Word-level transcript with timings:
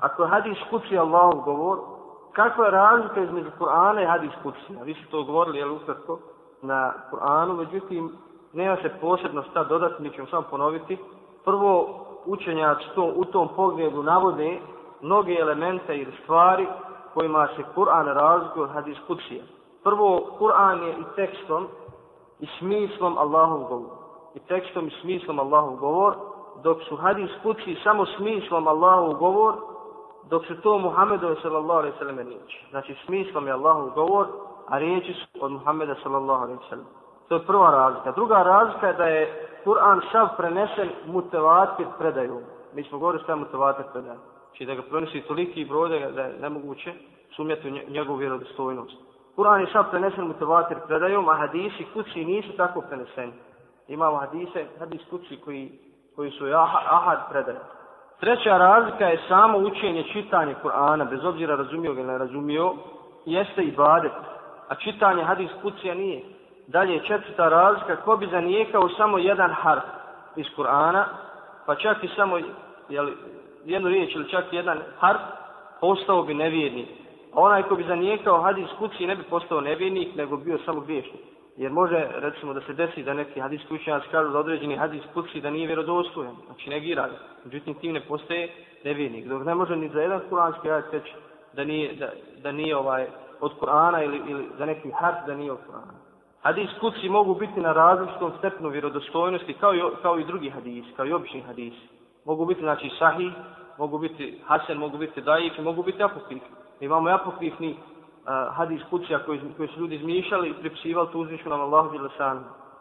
ako 0.00 0.22
je 0.22 0.28
hadis 0.28 0.58
kuci 0.70 0.98
Allahov 0.98 1.42
govor, 1.44 1.78
kakva 2.32 2.64
je 2.64 2.70
razlika 2.70 3.20
između 3.20 3.50
Kur'ana 3.58 4.02
i 4.02 4.06
hadis 4.06 4.32
kuci? 4.42 4.84
Vi 4.84 4.94
ste 4.94 5.10
to 5.10 5.22
govorili, 5.22 5.58
jel 5.58 5.72
ukratko, 5.72 6.18
na 6.62 6.92
Kur'anu, 7.10 7.56
međutim, 7.56 8.12
nema 8.52 8.76
se 8.76 8.88
posebno 9.00 9.42
šta 9.42 9.64
dodati, 9.64 10.02
mi 10.02 10.10
ćemo 10.10 10.26
samo 10.26 10.42
ponoviti. 10.50 10.98
Prvo, 11.44 11.88
učenjaci 12.26 12.84
to, 12.94 13.12
u 13.16 13.24
tom 13.24 13.48
pogledu 13.56 14.02
navode 14.02 14.58
mnoge 15.02 15.34
elemente 15.34 15.98
ili 15.98 16.12
stvari 16.22 16.66
kojima 17.14 17.48
se 17.56 17.62
Kur'an 17.74 18.06
razlikuje 18.06 18.64
od 18.64 18.70
hadis 18.70 18.98
kucija. 19.06 19.42
Prvo, 19.84 20.20
Kur'an 20.38 20.82
je 20.82 20.92
i 20.92 21.04
tekstom 21.16 21.68
i 22.40 22.46
smislom 22.58 23.18
Allahov 23.18 23.58
govor. 23.58 23.90
I 24.34 24.38
tekstom 24.38 24.86
i 24.86 24.90
smislom 25.00 25.38
Allahov 25.38 25.76
govor, 25.76 26.14
dok 26.62 26.78
su 26.88 26.96
hadis 26.96 27.30
kući 27.42 27.80
samo 27.84 28.06
smislom 28.06 28.68
Allahov 28.68 29.14
govor, 29.14 29.54
dok 30.30 30.46
se 30.46 30.60
to 30.60 30.78
Muhammedu 30.78 31.36
sallallahu 31.42 31.78
alaihi 31.78 31.98
sallam 31.98 32.18
riječi. 32.18 32.66
Znači 32.70 32.96
smislom 33.06 33.46
je 33.46 33.52
Allahov 33.52 33.90
govor, 33.90 34.26
a 34.68 34.78
riječi 34.78 35.14
su 35.14 35.44
od 35.44 35.52
Muhammeda 35.52 35.94
sallallahu 36.02 36.42
alaihi 36.42 36.62
sallam. 36.68 36.86
To 37.28 37.34
je 37.34 37.46
prva 37.46 37.70
razlika. 37.70 38.12
Druga 38.12 38.42
razlika 38.42 38.86
je 38.86 38.94
da 38.94 39.04
je 39.04 39.48
Kur'an 39.64 40.00
sav 40.12 40.28
prenesen 40.36 40.90
mutevatir 41.06 41.86
predaju. 41.98 42.40
Mi 42.74 42.84
smo 42.84 42.98
govorili 42.98 43.24
sve 43.24 43.34
mutevatir 43.34 43.84
predaju. 43.92 44.18
Znači 44.48 44.66
da 44.66 44.74
ga 44.74 44.82
prenosi 44.82 45.20
toliki 45.20 45.64
broj 45.64 45.88
da 45.88 46.22
je 46.22 46.38
nemoguće 46.40 46.92
sumjeti 47.36 47.68
u 47.68 47.92
njegovu 47.92 48.18
vjerodostojnost. 48.18 48.96
Kur'an 49.36 49.60
je 49.60 49.72
sav 49.72 49.90
prenesen 49.90 50.26
mutevatir 50.26 50.76
predajom, 50.86 51.28
a 51.28 51.34
hadisi 51.34 51.86
kući 51.94 52.24
nisu 52.24 52.56
tako 52.56 52.80
preneseni. 52.80 53.32
Imamo 53.88 54.16
hadise, 54.16 54.66
hadis 54.78 55.00
kući 55.10 55.40
koji, 55.44 55.78
koji 56.16 56.30
su 56.30 56.44
ahad 56.90 57.18
predaje. 57.30 57.60
Treća 58.20 58.58
razlika 58.58 59.06
je 59.06 59.20
samo 59.28 59.58
učenje, 59.58 60.04
čitanje 60.12 60.54
Kur'ana, 60.62 61.10
bez 61.10 61.24
obzira 61.24 61.56
razumio 61.56 61.94
ga 61.94 62.00
ili 62.00 62.12
ne 62.12 62.18
razumio, 62.18 62.74
jeste 63.26 63.62
i 63.62 63.70
badet. 63.70 64.12
A 64.68 64.74
čitanje 64.74 65.24
hadis 65.24 65.50
kucija 65.62 65.94
nije. 65.94 66.22
Dalje, 66.66 67.04
četvrta 67.06 67.48
razlika, 67.48 67.96
ko 67.96 68.16
bi 68.16 68.26
zanijekao 68.26 68.88
samo 68.88 69.18
jedan 69.18 69.50
harf 69.50 69.82
iz 70.36 70.46
Kur'ana, 70.56 71.04
pa 71.66 71.74
čak 71.74 72.04
i 72.04 72.08
samo 72.16 72.38
jel, 72.88 73.08
jednu 73.64 73.88
riječ 73.88 74.14
ili 74.14 74.30
čak 74.30 74.44
jedan 74.52 74.78
harf, 74.98 75.20
postao 75.80 76.22
bi 76.22 76.34
nevjernik. 76.34 76.88
A 77.34 77.40
onaj 77.40 77.62
ko 77.62 77.74
bi 77.74 77.84
zanijekao 77.88 78.42
hadis 78.42 78.68
kući 78.78 79.06
ne 79.06 79.16
bi 79.16 79.22
postao 79.22 79.60
nevjernik, 79.60 80.14
nego 80.16 80.36
bio 80.36 80.58
samo 80.64 80.80
griješnik. 80.80 81.20
Jer 81.60 81.72
može, 81.72 82.06
recimo, 82.14 82.54
da 82.54 82.60
se 82.60 82.72
desi 82.72 83.02
da 83.02 83.14
neki 83.14 83.40
hadis 83.40 83.70
učenjaci 83.70 84.08
kažu 84.10 84.30
da 84.32 84.38
određeni 84.38 84.76
hadis 84.76 85.02
kući 85.14 85.40
da 85.40 85.50
nije 85.50 85.66
vjerodostojan. 85.66 86.34
Znači, 86.46 86.70
negira 86.70 87.08
ga. 87.08 87.18
Međutim, 87.44 87.74
tim 87.74 87.92
ne 87.92 88.00
postaje 88.00 88.48
nevjernik. 88.84 89.26
Dok 89.26 89.44
ne 89.44 89.54
može 89.54 89.76
ni 89.76 89.88
za 89.88 90.00
jedan 90.00 90.20
kuranski 90.28 90.70
ajet 90.70 90.90
teći 90.90 91.12
da 91.52 91.64
nije, 91.64 91.94
da, 91.94 92.10
da 92.42 92.52
nije 92.52 92.76
ovaj, 92.76 93.06
od 93.40 93.52
Kur'ana 93.60 94.04
ili, 94.04 94.22
ili 94.28 94.46
za 94.58 94.66
neki 94.66 94.90
harf 94.90 95.16
da 95.26 95.34
nije 95.34 95.52
od 95.52 95.58
Kur'ana. 95.58 95.92
Hadis 96.42 96.70
kući 96.80 97.08
mogu 97.08 97.34
biti 97.34 97.60
na 97.60 97.72
različitom 97.72 98.32
stepnu 98.38 98.68
vjerodostojnosti 98.68 99.54
kao 99.54 99.74
i, 99.74 99.80
kao 100.02 100.18
i 100.18 100.24
drugi 100.24 100.50
hadis, 100.50 100.84
kao 100.96 101.06
i 101.06 101.12
obični 101.12 101.40
hadis. 101.40 101.74
Mogu 102.24 102.46
biti, 102.46 102.60
znači, 102.60 102.90
sahih, 102.98 103.32
mogu 103.78 103.98
biti 103.98 104.40
hasen, 104.46 104.78
mogu 104.78 104.98
biti 104.98 105.20
daif, 105.20 105.58
mogu 105.58 105.82
biti 105.82 106.02
apokrif. 106.02 106.42
Imamo 106.80 107.10
apokrifni 107.10 107.76
hadis 108.52 108.82
kuća 108.90 109.18
koji, 109.18 109.40
koji 109.56 109.68
su 109.68 109.80
ljudi 109.80 109.94
izmišljali 109.94 110.48
i 110.48 110.54
pripsivali 110.54 111.08
tu 111.12 111.20
uzvišenom 111.20 111.60
Allahu 111.60 111.90
Đelešanu. 111.90 112.40